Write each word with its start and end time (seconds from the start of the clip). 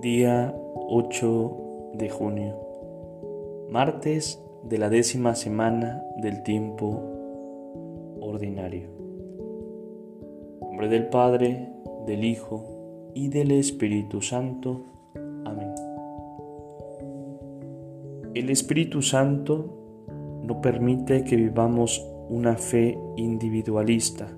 Día 0.00 0.54
8 0.76 1.92
de 1.94 2.08
junio, 2.08 2.54
martes 3.68 4.40
de 4.62 4.78
la 4.78 4.90
décima 4.90 5.34
semana 5.34 6.04
del 6.18 6.44
tiempo 6.44 7.02
ordinario. 8.20 8.90
En 10.60 10.68
nombre 10.68 10.88
del 10.88 11.08
Padre, 11.08 11.72
del 12.06 12.24
Hijo 12.24 13.10
y 13.12 13.28
del 13.28 13.50
Espíritu 13.50 14.22
Santo. 14.22 14.84
Amén. 15.44 15.74
El 18.34 18.50
Espíritu 18.50 19.02
Santo 19.02 20.06
no 20.44 20.60
permite 20.60 21.24
que 21.24 21.34
vivamos 21.34 22.08
una 22.28 22.54
fe 22.56 22.96
individualista, 23.16 24.28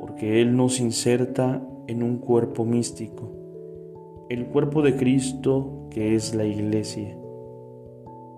porque 0.00 0.40
Él 0.40 0.56
nos 0.56 0.80
inserta 0.80 1.62
en 1.88 2.02
un 2.02 2.16
cuerpo 2.16 2.64
místico 2.64 3.39
el 4.30 4.46
cuerpo 4.46 4.80
de 4.80 4.94
Cristo 4.94 5.88
que 5.90 6.14
es 6.14 6.36
la 6.36 6.44
iglesia 6.44 7.18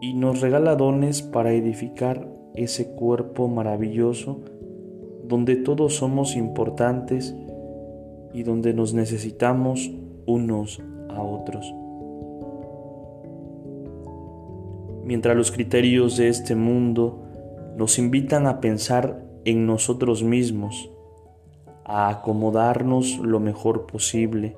y 0.00 0.14
nos 0.14 0.40
regala 0.40 0.74
dones 0.74 1.20
para 1.20 1.52
edificar 1.52 2.26
ese 2.54 2.94
cuerpo 2.94 3.46
maravilloso 3.46 4.40
donde 5.22 5.54
todos 5.54 5.96
somos 5.96 6.34
importantes 6.34 7.36
y 8.32 8.42
donde 8.42 8.72
nos 8.72 8.94
necesitamos 8.94 9.90
unos 10.24 10.82
a 11.10 11.22
otros. 11.22 11.70
Mientras 15.04 15.36
los 15.36 15.52
criterios 15.52 16.16
de 16.16 16.28
este 16.28 16.54
mundo 16.54 17.22
nos 17.76 17.98
invitan 17.98 18.46
a 18.46 18.60
pensar 18.60 19.22
en 19.44 19.66
nosotros 19.66 20.22
mismos, 20.22 20.90
a 21.84 22.08
acomodarnos 22.08 23.18
lo 23.18 23.40
mejor 23.40 23.86
posible, 23.86 24.56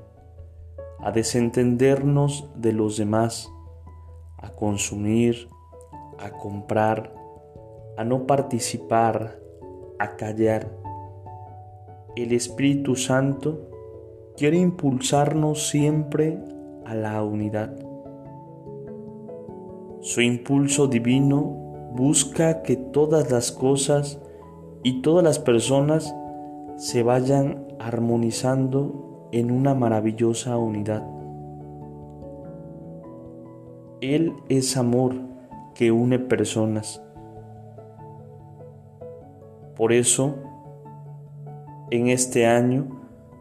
a 1.04 1.12
desentendernos 1.12 2.48
de 2.56 2.72
los 2.72 2.96
demás, 2.96 3.52
a 4.38 4.48
consumir, 4.54 5.50
a 6.18 6.30
comprar, 6.30 7.14
a 7.98 8.04
no 8.04 8.26
participar, 8.26 9.38
a 9.98 10.16
callar. 10.16 10.70
El 12.16 12.32
Espíritu 12.32 12.96
Santo 12.96 13.68
quiere 14.34 14.56
impulsarnos 14.56 15.68
siempre 15.68 16.38
a 16.86 16.94
la 16.94 17.22
unidad. 17.22 17.76
Su 20.00 20.22
impulso 20.22 20.86
divino 20.86 21.90
busca 21.92 22.62
que 22.62 22.76
todas 22.76 23.30
las 23.30 23.52
cosas 23.52 24.18
y 24.82 25.02
todas 25.02 25.22
las 25.22 25.38
personas 25.38 26.16
se 26.76 27.02
vayan 27.02 27.66
armonizando 27.78 29.13
en 29.34 29.50
una 29.50 29.74
maravillosa 29.74 30.56
unidad. 30.56 31.02
Él 34.00 34.32
es 34.48 34.76
amor 34.76 35.16
que 35.74 35.90
une 35.90 36.20
personas. 36.20 37.02
Por 39.74 39.92
eso, 39.92 40.36
en 41.90 42.06
este 42.10 42.46
año, 42.46 42.86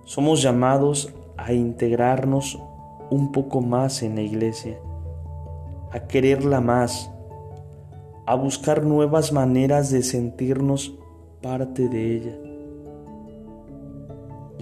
somos 0.04 0.42
llamados 0.42 1.14
a 1.38 1.54
integrarnos 1.54 2.60
un 3.12 3.32
poco 3.32 3.62
más 3.62 4.02
en 4.02 4.16
la 4.16 4.22
iglesia, 4.22 4.80
a 5.92 6.00
quererla 6.08 6.60
más, 6.60 7.12
a 8.26 8.34
buscar 8.34 8.84
nuevas 8.84 9.32
maneras 9.32 9.92
de 9.92 10.02
sentirnos 10.02 10.98
parte 11.44 11.88
de 11.88 12.16
ella. 12.16 12.53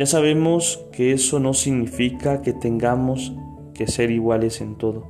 Ya 0.01 0.07
sabemos 0.07 0.83
que 0.91 1.13
eso 1.13 1.39
no 1.39 1.53
significa 1.53 2.41
que 2.41 2.53
tengamos 2.53 3.35
que 3.75 3.85
ser 3.85 4.09
iguales 4.09 4.59
en 4.59 4.75
todo. 4.75 5.05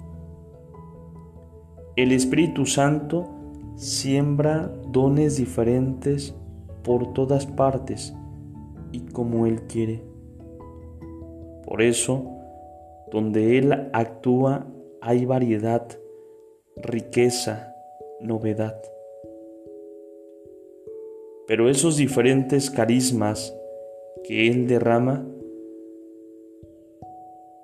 El 1.95 2.11
Espíritu 2.11 2.65
Santo 2.65 3.29
siembra 3.77 4.69
dones 4.89 5.37
diferentes 5.37 6.35
por 6.83 7.13
todas 7.13 7.45
partes 7.45 8.13
y 8.91 8.99
como 8.99 9.45
Él 9.45 9.61
quiere. 9.61 10.03
Por 11.65 11.81
eso, 11.81 12.25
donde 13.13 13.59
Él 13.59 13.71
actúa 13.93 14.67
hay 14.99 15.23
variedad, 15.23 15.87
riqueza, 16.75 17.73
novedad. 18.19 18.75
Pero 21.47 21.69
esos 21.69 21.95
diferentes 21.95 22.69
carismas 22.69 23.55
que 24.23 24.47
Él 24.49 24.67
derrama 24.67 25.25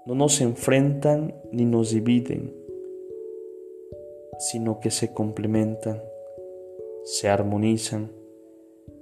no 0.08 0.16
nos 0.16 0.40
enfrentan 0.40 1.36
ni 1.52 1.66
nos 1.66 1.92
dividen, 1.92 2.54
sino 4.40 4.80
que 4.80 4.90
se 4.90 5.14
complementan, 5.14 6.02
se 7.04 7.28
armonizan, 7.28 8.12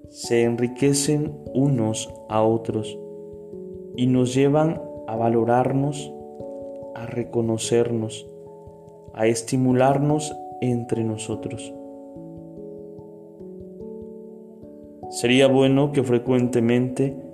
se 0.09 0.43
enriquecen 0.43 1.31
unos 1.53 2.11
a 2.27 2.43
otros 2.43 2.97
y 3.95 4.07
nos 4.07 4.33
llevan 4.33 4.81
a 5.07 5.15
valorarnos, 5.15 6.11
a 6.95 7.05
reconocernos, 7.05 8.27
a 9.13 9.27
estimularnos 9.27 10.35
entre 10.61 11.03
nosotros. 11.03 11.71
Sería 15.11 15.47
bueno 15.47 15.91
que 15.91 16.01
frecuentemente 16.03 17.24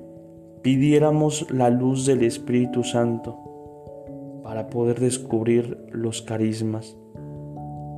pidiéramos 0.61 1.51
la 1.51 1.69
luz 1.69 2.05
del 2.05 2.23
Espíritu 2.23 2.83
Santo 2.83 4.41
para 4.43 4.67
poder 4.67 4.99
descubrir 4.99 5.77
los 5.91 6.21
carismas, 6.21 6.97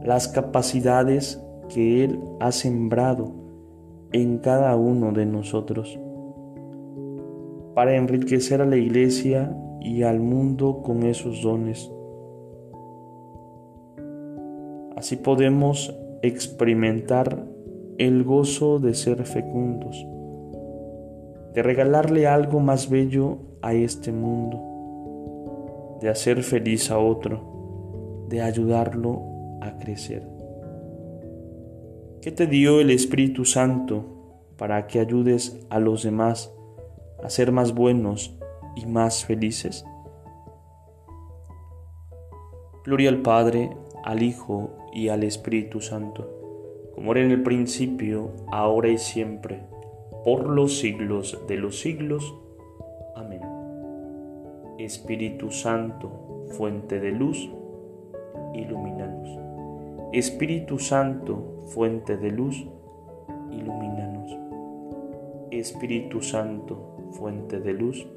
las 0.04 0.30
capacidades 0.30 1.44
que 1.68 2.04
Él 2.04 2.20
ha 2.40 2.52
sembrado 2.52 3.34
en 4.14 4.38
cada 4.38 4.76
uno 4.76 5.12
de 5.12 5.26
nosotros, 5.26 6.00
para 7.76 7.96
enriquecer 7.96 8.62
a 8.62 8.66
la 8.66 8.78
iglesia 8.78 9.58
y 9.82 10.04
al 10.04 10.20
mundo 10.20 10.82
con 10.84 11.04
esos 11.04 11.42
dones. 11.42 11.92
Así 14.96 15.18
podemos 15.18 15.94
experimentar 16.22 17.46
el 17.98 18.24
gozo 18.24 18.80
de 18.80 18.94
ser 18.94 19.26
fecundos 19.26 20.06
de 21.54 21.62
regalarle 21.62 22.26
algo 22.28 22.60
más 22.60 22.90
bello 22.90 23.38
a 23.62 23.74
este 23.74 24.12
mundo, 24.12 26.00
de 26.02 26.10
hacer 26.10 26.42
feliz 26.42 26.90
a 26.90 26.98
otro, 26.98 28.26
de 28.28 28.42
ayudarlo 28.42 29.22
a 29.62 29.78
crecer. 29.78 30.28
¿Qué 32.22 32.32
te 32.32 32.48
dio 32.48 32.80
el 32.82 32.90
Espíritu 32.90 33.46
Santo 33.46 34.50
para 34.58 34.88
que 34.88 35.00
ayudes 35.00 35.66
a 35.70 35.80
los 35.80 36.04
demás 36.04 36.52
a 37.22 37.30
ser 37.30 37.52
más 37.52 37.76
buenos 37.76 38.36
y 38.76 38.88
más 38.88 39.24
felices? 39.24 39.86
Gloria 42.84 43.10
al 43.10 43.22
Padre, 43.22 43.70
al 44.04 44.24
Hijo 44.24 44.72
y 44.92 45.10
al 45.10 45.24
Espíritu 45.24 45.82
Santo, 45.82 46.92
como 46.96 47.12
era 47.12 47.22
en 47.24 47.32
el 47.32 47.44
principio, 47.44 48.32
ahora 48.52 48.90
y 48.90 48.98
siempre 48.98 49.62
por 50.24 50.48
los 50.48 50.80
siglos 50.80 51.38
de 51.48 51.58
los 51.58 51.80
siglos. 51.80 52.34
Amén. 53.16 53.42
Espíritu 54.80 55.52
Santo, 55.52 56.46
fuente 56.58 57.00
de 57.00 57.12
luz, 57.12 57.50
ilumínanos. 58.54 59.40
Espíritu 60.14 60.80
Santo, 60.80 61.66
fuente 61.68 62.18
de 62.18 62.32
luz, 62.32 62.66
ilumínanos. 63.52 64.38
Espíritu 65.52 66.22
Santo, 66.22 66.98
fuente 67.12 67.60
de 67.60 67.74
luz, 67.74 68.08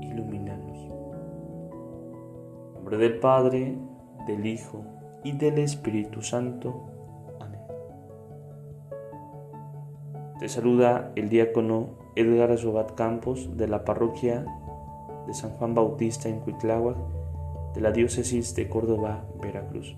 ilumínanos. 0.00 0.78
En 2.68 2.74
nombre 2.74 2.96
del 2.96 3.18
Padre, 3.18 3.76
del 4.26 4.46
Hijo 4.46 4.84
y 5.24 5.32
del 5.32 5.58
Espíritu 5.58 6.22
Santo. 6.22 6.97
Te 10.38 10.48
saluda 10.48 11.10
el 11.16 11.28
diácono 11.28 11.98
Edgar 12.14 12.52
Azobat 12.52 12.92
Campos 12.94 13.56
de 13.56 13.66
la 13.66 13.84
parroquia 13.84 14.46
de 15.26 15.34
San 15.34 15.50
Juan 15.50 15.74
Bautista 15.74 16.28
en 16.28 16.38
Cuitláhuac 16.38 16.96
de 17.74 17.80
la 17.80 17.90
diócesis 17.90 18.54
de 18.54 18.68
Córdoba, 18.68 19.24
Veracruz. 19.42 19.96